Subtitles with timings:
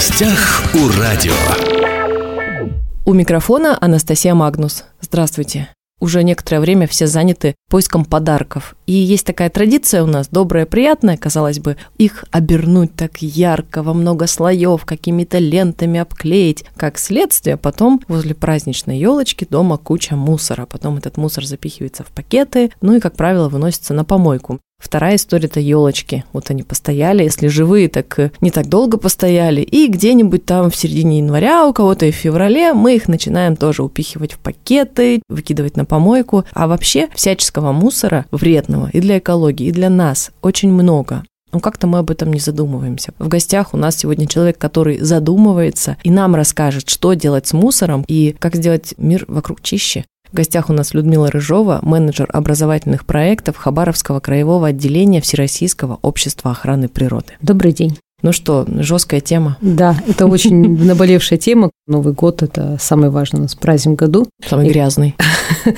[0.00, 1.34] гостях у радио.
[3.04, 4.84] У микрофона Анастасия Магнус.
[5.02, 5.68] Здравствуйте.
[6.00, 8.76] Уже некоторое время все заняты поиском подарков.
[8.86, 13.92] И есть такая традиция у нас, добрая, приятная, казалось бы, их обернуть так ярко, во
[13.92, 16.64] много слоев, какими-то лентами обклеить.
[16.78, 20.64] Как следствие, потом возле праздничной елочки дома куча мусора.
[20.64, 24.60] Потом этот мусор запихивается в пакеты, ну и, как правило, выносится на помойку.
[24.80, 26.24] Вторая история– это елочки.
[26.32, 29.60] Вот они постояли, если живые, так э, не так долго постояли.
[29.60, 33.82] И где-нибудь там в середине января, у кого-то и в феврале, мы их начинаем тоже
[33.82, 36.44] упихивать в пакеты, выкидывать на помойку.
[36.54, 41.24] А вообще всяческого мусора вредного и для экологии, и для нас очень много.
[41.52, 43.12] Ну, как-то мы об этом не задумываемся.
[43.18, 48.04] В гостях у нас сегодня человек, который задумывается и нам расскажет, что делать с мусором
[48.06, 50.04] и как сделать мир вокруг чище.
[50.32, 56.88] В гостях у нас Людмила Рыжова, менеджер образовательных проектов Хабаровского краевого отделения Всероссийского общества охраны
[56.88, 57.32] природы.
[57.40, 57.98] Добрый день.
[58.22, 59.56] Ну что, жесткая тема.
[59.60, 61.70] Да, это очень наболевшая тема.
[61.86, 64.26] Новый год– это самый важный у нас праздник в году.
[64.46, 64.70] Самый и...
[64.70, 65.14] грязный.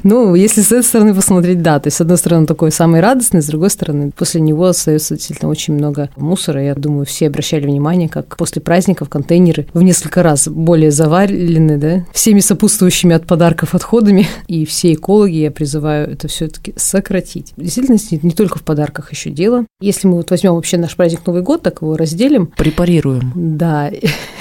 [0.03, 1.81] Ну, если с этой стороны посмотреть, да.
[1.81, 5.50] То есть, с одной стороны, такой самый радостный, с другой стороны, после него остается действительно
[5.50, 6.62] очень много мусора.
[6.62, 12.05] Я думаю, все обращали внимание, как после праздников контейнеры в несколько раз более завалены, да,
[12.12, 14.27] всеми сопутствующими от подарков отходами.
[14.47, 17.53] И все экологи, я призываю это все таки сократить.
[17.56, 19.64] Действительно, не только в подарках еще дело.
[19.81, 22.31] Если мы вот возьмем вообще наш праздник Новый год, так его разделим.
[22.41, 23.33] Препарируем.
[23.34, 23.91] Да.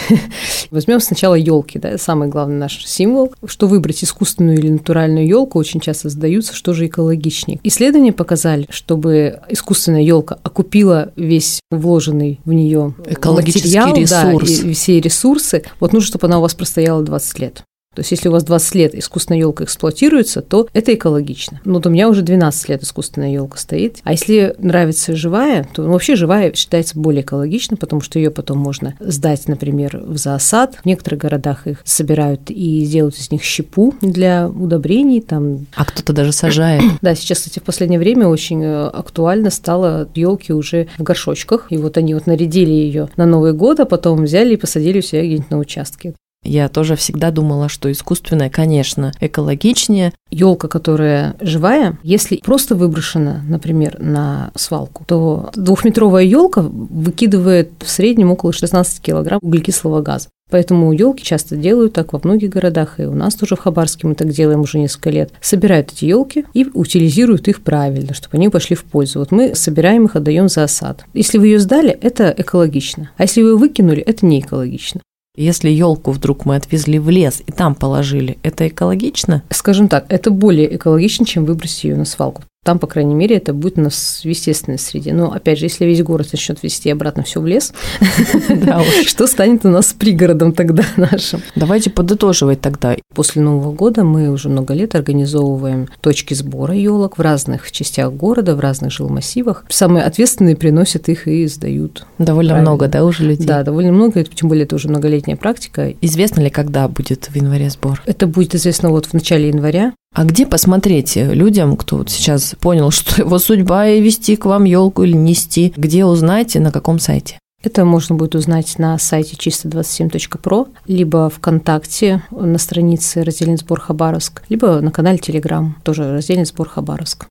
[0.71, 3.33] Возьмем сначала елки, да, самый главный наш символ.
[3.45, 7.59] Что выбрать, искусственную или натуральную елку, очень часто задаются, что же экологичнее.
[7.63, 14.59] Исследования показали, чтобы искусственная елка окупила весь вложенный в нее экологический материал, ресурс.
[14.59, 17.63] Да, и все ресурсы, вот нужно, чтобы она у вас простояла 20 лет.
[17.93, 21.59] То есть, если у вас 20 лет искусственная елка эксплуатируется, то это экологично.
[21.65, 23.97] Но вот у меня уже 12 лет искусственная елка стоит.
[24.03, 28.59] А если нравится живая, то ну, вообще живая считается более экологично, потому что ее потом
[28.59, 30.75] можно сдать, например, в зоосад.
[30.75, 35.19] В некоторых городах их собирают и делают из них щепу для удобрений.
[35.19, 35.67] Там.
[35.75, 36.83] А кто-то даже сажает.
[37.01, 41.67] Да, сейчас, кстати, в последнее время очень э, актуально стало елки уже в горшочках.
[41.71, 45.01] И вот они вот нарядили ее на Новый год, а потом взяли и посадили у
[45.01, 46.13] себя где-нибудь на участке.
[46.43, 50.13] Я тоже всегда думала, что искусственная, конечно, экологичнее.
[50.31, 58.31] Елка, которая живая, если просто выброшена, например, на свалку, то двухметровая елка выкидывает в среднем
[58.31, 60.29] около 16 килограмм углекислого газа.
[60.49, 64.15] Поэтому елки часто делают так во многих городах, и у нас тоже в Хабарске мы
[64.15, 65.31] так делаем уже несколько лет.
[65.41, 69.19] Собирают эти елки и утилизируют их правильно, чтобы они пошли в пользу.
[69.19, 71.05] Вот мы собираем их, отдаем за осад.
[71.13, 73.11] Если вы ее сдали, это экологично.
[73.17, 75.01] А если вы ее выкинули, это не экологично.
[75.37, 79.43] Если елку вдруг мы отвезли в лес и там положили, это экологично?
[79.49, 82.43] Скажем так, это более экологично, чем выбросить ее на свалку.
[82.63, 85.13] Там, по крайней мере, это будет у нас в естественной среде.
[85.13, 87.73] Но, опять же, если весь город начнет вести обратно все в лес,
[89.07, 91.41] что станет у нас с пригородом тогда нашим?
[91.55, 92.95] Давайте подытоживать тогда.
[93.15, 98.55] После Нового года мы уже много лет организовываем точки сбора елок в разных частях города,
[98.55, 99.65] в разных жилмассивах.
[99.69, 102.05] Самые ответственные приносят их и сдают.
[102.19, 103.47] Довольно много, да, уже людей?
[103.47, 105.95] Да, довольно много, тем более это уже многолетняя практика.
[105.99, 108.03] Известно ли, когда будет в январе сбор?
[108.05, 109.93] Это будет известно вот в начале января.
[110.13, 114.65] А где посмотреть людям, кто вот сейчас понял, что его судьба и вести к вам
[114.65, 117.39] елку или нести, где узнать и на каком сайте?
[117.63, 124.81] Это можно будет узнать на сайте чисто27.про, либо ВКонтакте на странице «Раздельный сбор Хабаровск», либо
[124.81, 127.27] на канале Телеграм, тоже «Раздельный сбор Хабаровск».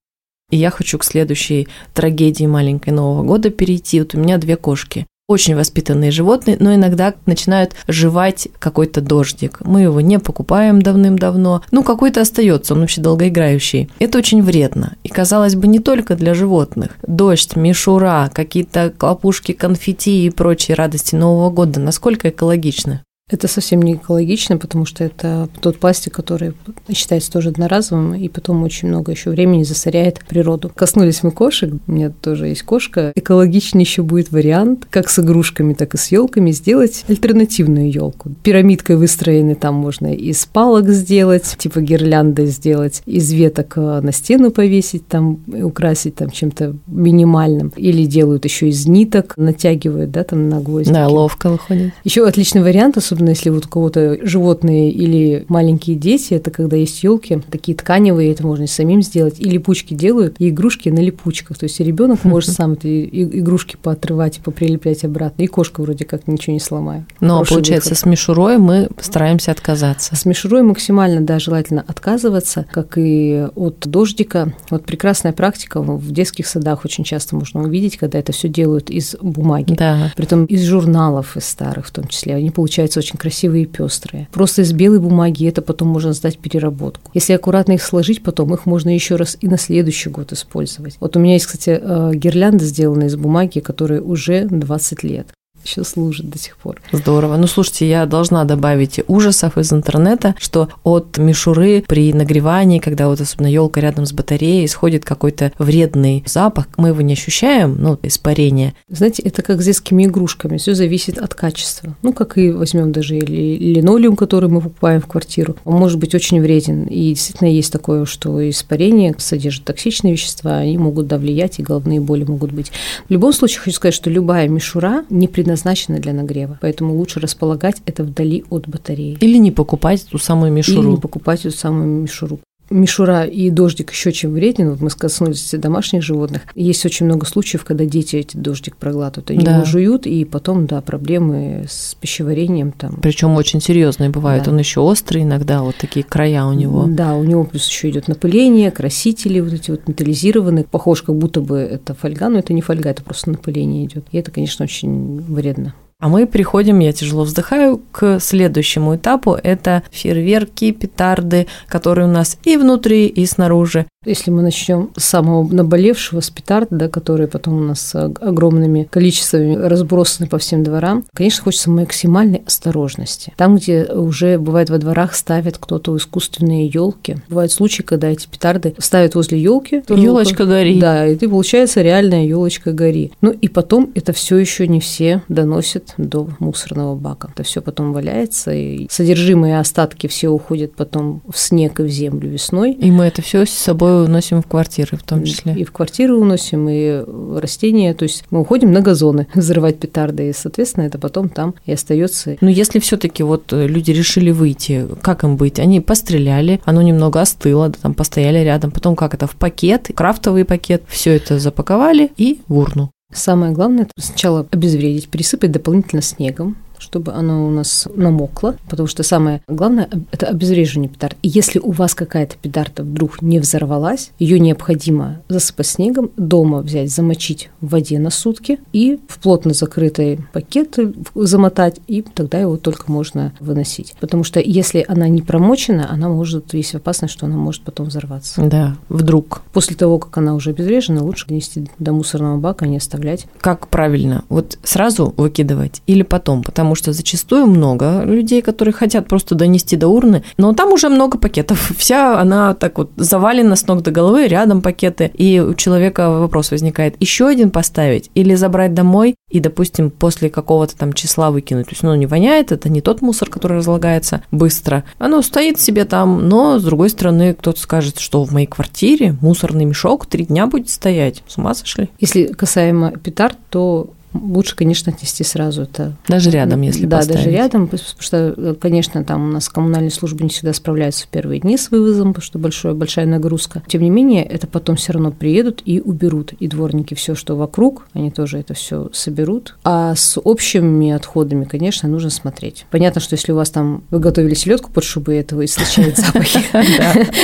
[0.50, 4.00] И я хочу к следующей трагедии маленькой Нового года перейти.
[4.00, 9.60] Вот у меня две кошки очень воспитанные животные, но иногда начинают жевать какой-то дождик.
[9.60, 11.62] Мы его не покупаем давным-давно.
[11.70, 13.88] Ну, какой-то остается, он вообще долгоиграющий.
[14.00, 14.96] Это очень вредно.
[15.04, 16.96] И, казалось бы, не только для животных.
[17.06, 21.78] Дождь, мишура, какие-то клопушки, конфетти и прочие радости Нового года.
[21.78, 23.04] Насколько экологично?
[23.30, 26.52] Это совсем не экологично, потому что это тот пластик, который
[26.92, 30.70] считается тоже одноразовым, и потом очень много еще времени засоряет природу.
[30.74, 33.12] Коснулись мы кошек, у меня тоже есть кошка.
[33.14, 38.32] Экологичнее еще будет вариант, как с игрушками, так и с елками, сделать альтернативную елку.
[38.42, 44.50] Пирамидкой выстроены, там можно из палок сделать, типа гирлянды сделать, из веток э, на стену
[44.50, 47.72] повесить, там украсить там чем-то минимальным.
[47.76, 50.94] Или делают еще из ниток, натягивают, да, там на гвоздики.
[50.94, 51.92] Да, ловко выходит.
[52.04, 56.76] Еще отличный вариант, особенно особенно если вот у кого-то животные или маленькие дети, это когда
[56.76, 61.00] есть елки, такие тканевые, это можно и самим сделать, и липучки делают, и игрушки на
[61.00, 61.58] липучках.
[61.58, 65.42] То есть ребенок может сам эти игрушки поотрывать и поприлеплять обратно.
[65.42, 67.04] И кошка вроде как ничего не сломает.
[67.20, 68.02] Но Хороший получается, выход.
[68.02, 70.16] с мишурой мы стараемся отказаться.
[70.16, 74.54] С мишурой максимально, да, желательно отказываться, как и от дождика.
[74.70, 79.14] Вот прекрасная практика в детских садах очень часто можно увидеть, когда это все делают из
[79.20, 79.74] бумаги.
[79.74, 80.12] Да.
[80.16, 82.34] Притом из журналов, из старых в том числе.
[82.34, 84.28] Они получаются очень красивые и пестрые.
[84.32, 87.10] Просто из белой бумаги это потом можно сдать переработку.
[87.14, 90.96] Если аккуратно их сложить, потом их можно еще раз и на следующий год использовать.
[91.00, 95.28] Вот у меня есть, кстати, э, гирлянда, сделанная из бумаги, которая уже 20 лет
[95.64, 96.80] еще служит до сих пор.
[96.92, 97.36] Здорово.
[97.36, 103.20] Ну, слушайте, я должна добавить ужасов из интернета, что от мишуры при нагревании, когда вот
[103.20, 108.74] особенно елка рядом с батареей, исходит какой-то вредный запах, мы его не ощущаем, ну, испарение.
[108.88, 111.94] Знаете, это как с детскими игрушками, все зависит от качества.
[112.02, 116.40] Ну, как и возьмем даже линолеум, который мы покупаем в квартиру, он может быть очень
[116.40, 116.84] вреден.
[116.84, 122.00] И действительно есть такое, что испарение содержит токсичные вещества, они могут да, влиять, и головные
[122.00, 122.72] боли могут быть.
[123.08, 126.58] В любом случае, хочу сказать, что любая мишура не предназначена предназначены для нагрева.
[126.60, 129.18] Поэтому лучше располагать это вдали от батареи.
[129.20, 130.82] Или не покупать ту самую мишуру.
[130.82, 132.40] Или не покупать эту самую мишуру
[132.70, 134.70] мишура и дождик еще чем вреден.
[134.70, 136.42] Вот мы коснулись домашних животных.
[136.54, 139.30] Есть очень много случаев, когда дети эти дождик проглатывают.
[139.30, 139.56] Они да.
[139.56, 142.98] его жуют, и потом, да, проблемы с пищеварением там.
[143.02, 144.44] Причем очень серьезные бывают.
[144.44, 144.52] Да.
[144.52, 146.86] Он еще острый иногда, вот такие края у него.
[146.86, 150.64] Да, у него плюс еще идет напыление, красители вот эти вот металлизированные.
[150.64, 154.04] Похож, как будто бы это фольга, но это не фольга, это просто напыление идет.
[154.12, 155.74] И это, конечно, очень вредно.
[156.00, 159.34] А мы приходим, я тяжело вздыхаю, к следующему этапу.
[159.34, 163.86] Это фейерверки, петарды, которые у нас и внутри, и снаружи.
[164.06, 169.54] Если мы начнем с самого наболевшего, с петард, да, которые потом у нас огромными количествами
[169.54, 173.34] разбросаны по всем дворам, конечно, хочется максимальной осторожности.
[173.36, 178.74] Там, где уже бывает во дворах ставят кто-то искусственные елки, бывают случаи, когда эти петарды
[178.78, 179.82] ставят возле елки.
[179.90, 180.80] Елочка гори.
[180.80, 183.12] Да, и ты получается реальная елочка гори.
[183.20, 187.32] Ну и потом это все еще не все доносят до мусорного бака.
[187.34, 192.30] Это все потом валяется, и содержимые остатки все уходят потом в снег и в землю
[192.30, 192.72] весной.
[192.72, 195.54] И мы это все с собой собой уносим в квартиры в том числе.
[195.54, 197.04] И в квартиры уносим, и
[197.38, 197.94] растения.
[197.94, 202.36] То есть мы уходим на газоны взрывать петарды, и, соответственно, это потом там и остается.
[202.40, 205.58] Но если все-таки вот люди решили выйти, как им быть?
[205.58, 210.44] Они постреляли, оно немного остыло, да, там постояли рядом, потом как это в пакет, крафтовый
[210.44, 212.90] пакет, все это запаковали и в урну.
[213.12, 219.42] Самое главное– сначала обезвредить, присыпать дополнительно снегом, чтобы оно у нас намокло, потому что самое
[219.46, 221.16] главное– это обезвреживание петард.
[221.22, 226.90] И если у вас какая-то петарда вдруг не взорвалась, ее необходимо засыпать снегом, дома взять,
[226.90, 230.78] замочить в воде на сутки и в плотно закрытый пакет
[231.14, 233.94] замотать, и тогда его только можно выносить.
[234.00, 238.42] Потому что если она не промочена, она может, есть опасность, что она может потом взорваться.
[238.42, 239.42] Да, вдруг.
[239.52, 243.26] После того, как она уже обезврежена, лучше нести до мусорного бака, не оставлять.
[243.40, 244.24] Как правильно?
[244.28, 246.42] Вот сразу выкидывать или потом?
[246.42, 250.88] Потому потому что зачастую много людей, которые хотят просто донести до урны, но там уже
[250.88, 251.72] много пакетов.
[251.76, 256.52] Вся она так вот завалена с ног до головы, рядом пакеты, и у человека вопрос
[256.52, 261.66] возникает, еще один поставить или забрать домой и, допустим, после какого-то там числа выкинуть.
[261.66, 264.84] То есть, ну, не воняет, это не тот мусор, который разлагается быстро.
[264.98, 269.64] Оно стоит себе там, но, с другой стороны, кто-то скажет, что в моей квартире мусорный
[269.64, 271.24] мешок три дня будет стоять.
[271.26, 271.88] С ума сошли?
[271.98, 275.94] Если касаемо петард, то лучше, конечно, отнести сразу это.
[276.08, 277.24] Даже рядом, если Да, поставить.
[277.24, 281.40] даже рядом, потому что, конечно, там у нас коммунальные службы не всегда справляются в первые
[281.40, 283.62] дни с вывозом, потому что большое, большая нагрузка.
[283.68, 286.32] Тем не менее, это потом все равно приедут и уберут.
[286.34, 289.56] И дворники все, что вокруг, они тоже это все соберут.
[289.64, 292.66] А с общими отходами, конечно, нужно смотреть.
[292.70, 296.40] Понятно, что если у вас там вы готовили селедку под шубой, этого источает запахи.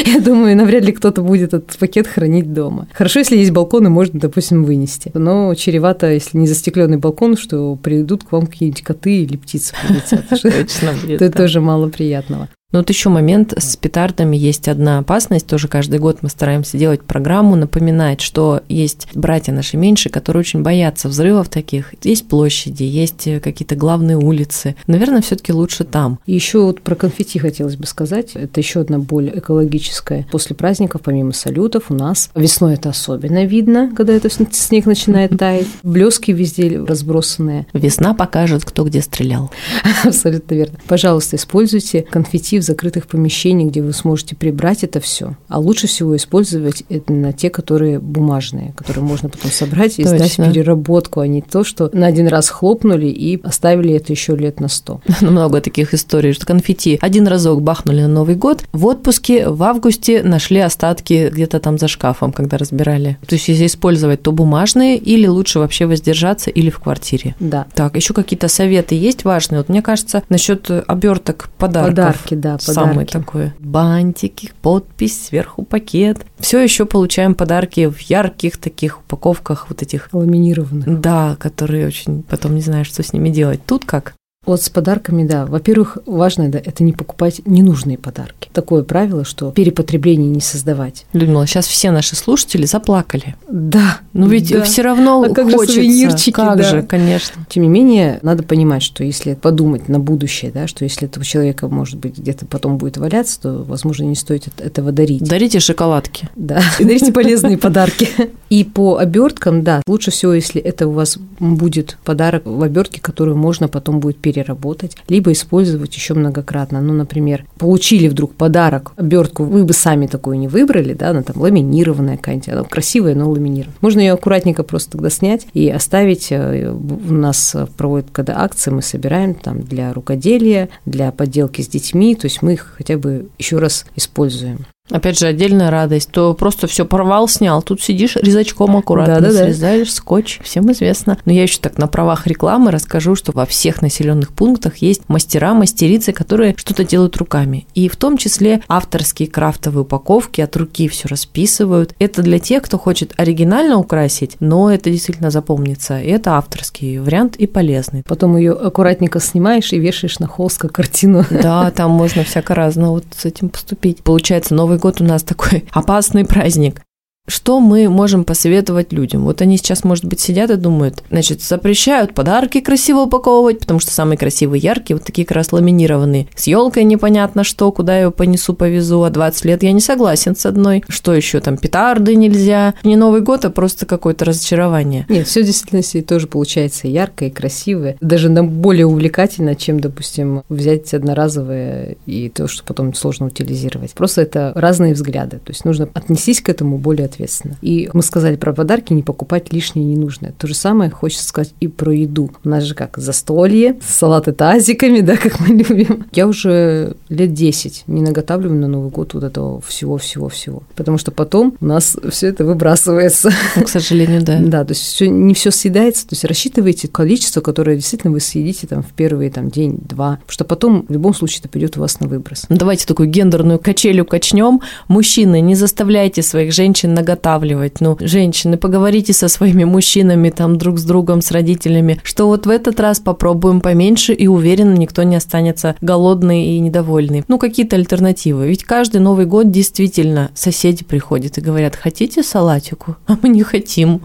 [0.08, 2.86] Я думаю, навряд ли кто-то будет этот пакет хранить дома.
[2.92, 5.10] Хорошо, если есть балконы, можно, допустим, вынести.
[5.14, 9.74] Но чревато, если не застеклить застекленный балкон, что придут к вам какие-нибудь коты или птицы
[9.82, 10.28] прилетят.
[10.42, 12.48] Точно Это тоже мало приятного.
[12.76, 15.46] Но вот еще момент с петардами есть одна опасность.
[15.46, 20.60] Тоже каждый год мы стараемся делать программу, напоминать, что есть братья наши меньшие, которые очень
[20.60, 21.94] боятся взрывов таких.
[22.02, 24.76] Есть площади, есть какие-то главные улицы.
[24.88, 26.18] Наверное, все-таки лучше там.
[26.26, 28.32] Еще вот про конфетти хотелось бы сказать.
[28.34, 30.26] Это еще одна боль экологическая.
[30.30, 35.66] После праздников, помимо салютов, у нас весной это особенно видно, когда это снег начинает таять.
[35.82, 37.66] Блески везде разбросанные.
[37.72, 39.50] Весна покажет, кто где стрелял.
[40.04, 40.78] Абсолютно верно.
[40.86, 45.36] Пожалуйста, используйте конфетти в закрытых помещениях, где вы сможете прибрать это все.
[45.48, 50.18] А лучше всего использовать это на те, которые бумажные, которые можно потом собрать и Точно.
[50.18, 54.36] сдать в переработку, а не то, что на один раз хлопнули и оставили это еще
[54.36, 55.00] лет на сто.
[55.20, 60.22] Много таких историй, что конфетти один разок бахнули на Новый год, в отпуске в августе
[60.22, 63.18] нашли остатки где-то там за шкафом, когда разбирали.
[63.26, 67.34] То есть если использовать, то бумажные или лучше вообще воздержаться или в квартире.
[67.40, 67.66] Да.
[67.74, 69.58] Так, еще какие-то советы есть важные?
[69.58, 71.94] Вот мне кажется, насчет оберток подарков.
[71.94, 72.72] Подарки, да, подарки.
[72.72, 73.54] Самое такое.
[73.58, 76.24] Бантики, подпись, сверху пакет.
[76.38, 80.08] Все еще получаем подарки в ярких таких упаковках вот этих.
[80.12, 81.00] Ламинированных.
[81.00, 83.60] Да, которые очень потом не знаешь, что с ними делать.
[83.66, 84.14] Тут как?
[84.46, 85.44] Вот с подарками, да.
[85.44, 88.48] Во-первых, важно да, это не покупать ненужные подарки.
[88.52, 91.04] Такое правило, что перепотребление не создавать.
[91.12, 93.34] Людмила, сейчас все наши слушатели заплакали.
[93.50, 93.98] Да.
[94.12, 94.62] Но ведь да.
[94.62, 95.66] все равно а как хочется.
[95.66, 96.62] Же сувенирчики, как да.
[96.62, 97.44] же, конечно.
[97.48, 101.66] Тем не менее, надо понимать, что если подумать на будущее, да, что если этого человека,
[101.66, 105.24] может быть, где-то потом будет валяться, то, возможно, не стоит этого дарить.
[105.24, 106.28] Дарите шоколадки.
[106.36, 108.08] Да, дарите полезные подарки.
[108.48, 113.36] И по оберткам, да, лучше всего, если это у вас будет подарок в обертке, которую
[113.36, 116.80] можно потом будет передать переработать, либо использовать еще многократно.
[116.80, 121.40] Ну, например, получили вдруг подарок, обертку, вы бы сами такую не выбрали, да, она там
[121.40, 123.78] ламинированная какая-нибудь, она красивая, но ламинированная.
[123.80, 126.28] Можно ее аккуратненько просто тогда снять и оставить.
[126.30, 132.14] Э, у нас проводят, когда акции, мы собираем там для рукоделия, для подделки с детьми,
[132.14, 134.66] то есть мы их хотя бы еще раз используем.
[134.90, 136.10] Опять же, отдельная радость.
[136.10, 137.62] То просто все порвал, снял.
[137.62, 140.40] Тут сидишь резачком аккуратно, да, да, срезаешь скотч.
[140.42, 141.18] Всем известно.
[141.24, 145.54] Но я еще так на правах рекламы расскажу, что во всех населенных пунктах есть мастера,
[145.54, 147.66] мастерицы, которые что-то делают руками.
[147.74, 151.94] И в том числе авторские крафтовые упаковки от руки все расписывают.
[151.98, 156.00] Это для тех, кто хочет оригинально украсить, но это действительно запомнится.
[156.00, 158.02] И это авторский вариант и полезный.
[158.06, 161.24] Потом ее аккуратненько снимаешь и вешаешь на холст как картину.
[161.30, 164.02] Да, там можно всяко разно вот с этим поступить.
[164.02, 166.82] Получается, новый Новый год у нас такой опасный праздник.
[167.26, 169.24] Что мы можем посоветовать людям?
[169.24, 173.90] Вот они сейчас, может быть, сидят и думают, значит, запрещают подарки красиво упаковывать, потому что
[173.90, 176.28] самые красивые, яркие, вот такие как раз ламинированные.
[176.36, 180.36] С елкой непонятно что, куда я ее понесу, повезу, а 20 лет я не согласен
[180.36, 180.84] с одной.
[180.88, 182.74] Что еще там, петарды нельзя.
[182.84, 185.04] Не Новый год, а просто какое-то разочарование.
[185.08, 187.96] Нет, все в действительности тоже получается яркое и красивое.
[188.00, 193.92] Даже более увлекательно, чем, допустим, взять одноразовое и то, что потом сложно утилизировать.
[193.92, 195.38] Просто это разные взгляды.
[195.38, 197.56] То есть нужно отнестись к этому более ответственно.
[197.62, 200.32] И мы сказали про подарки, не покупать лишнее ненужное.
[200.38, 202.30] То же самое хочется сказать и про еду.
[202.44, 206.06] У нас же как застолье, салаты тазиками, да, как мы любим.
[206.12, 210.62] Я уже лет 10 не наготавливаю на Новый год вот этого всего-всего-всего.
[210.74, 213.32] Потому что потом у нас все это выбрасывается.
[213.56, 214.38] Ну, к сожалению, да.
[214.40, 216.06] Да, то есть все, не все съедается.
[216.06, 220.16] То есть рассчитывайте количество, которое действительно вы съедите там в первый там, день-два.
[220.16, 222.46] Потому что потом в любом случае это пойдет у вас на выброс.
[222.48, 224.60] Ну, давайте такую гендерную качелю качнем.
[224.88, 227.80] Мужчины, не заставляйте своих женщин на наготавливать.
[227.80, 232.50] Ну, женщины, поговорите со своими мужчинами, там, друг с другом, с родителями, что вот в
[232.50, 237.24] этот раз попробуем поменьше, и уверенно никто не останется голодный и недовольный.
[237.28, 238.48] Ну, какие-то альтернативы.
[238.48, 242.96] Ведь каждый Новый год действительно соседи приходят и говорят, хотите салатику?
[243.06, 244.02] А мы не хотим.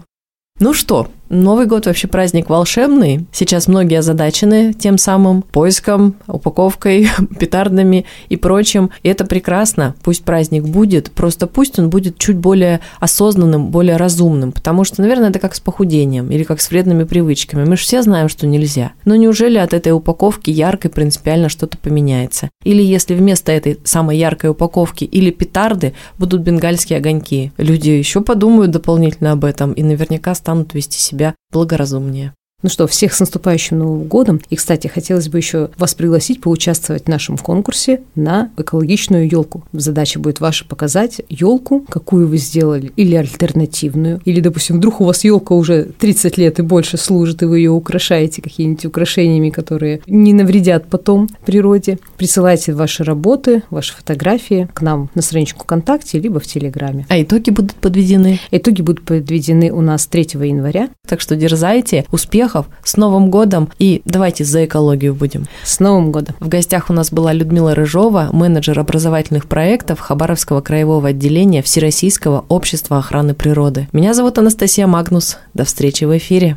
[0.60, 3.24] Ну что, Новый год вообще праздник волшебный.
[3.32, 7.08] Сейчас многие озадачены тем самым поиском, упаковкой,
[7.40, 8.90] петардами и прочим.
[9.02, 9.94] И это прекрасно.
[10.02, 14.52] Пусть праздник будет, просто пусть он будет чуть более осознанным, более разумным.
[14.52, 17.64] Потому что, наверное, это как с похудением или как с вредными привычками.
[17.64, 18.92] Мы же все знаем, что нельзя.
[19.06, 22.50] Но неужели от этой упаковки яркой принципиально что-то поменяется?
[22.62, 27.52] Или если вместо этой самой яркой упаковки или петарды будут бенгальские огоньки?
[27.56, 32.34] Люди еще подумают дополнительно об этом и наверняка станут вести себя себя благоразумнее.
[32.62, 34.40] Ну что, всех с наступающим Новым годом.
[34.48, 39.64] И, кстати, хотелось бы еще вас пригласить поучаствовать в нашем конкурсе на экологичную елку.
[39.72, 45.24] Задача будет ваша показать елку, какую вы сделали, или альтернативную, или, допустим, вдруг у вас
[45.24, 50.32] елка уже 30 лет и больше служит, и вы ее украшаете какими-нибудь украшениями, которые не
[50.32, 51.98] навредят потом природе.
[52.16, 57.06] Присылайте ваши работы, ваши фотографии к нам на страничку ВКонтакте, либо в Телеграме.
[57.08, 58.38] А итоги будут подведены?
[58.52, 60.90] Итоги будут подведены у нас 3 января.
[61.08, 65.46] Так что дерзайте, успех успехов, с Новым годом и давайте за экологию будем.
[65.64, 66.34] С Новым годом.
[66.40, 72.98] В гостях у нас была Людмила Рыжова, менеджер образовательных проектов Хабаровского краевого отделения Всероссийского общества
[72.98, 73.88] охраны природы.
[73.92, 75.38] Меня зовут Анастасия Магнус.
[75.54, 76.56] До встречи в эфире.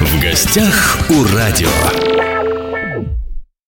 [0.00, 2.27] В гостях у радио.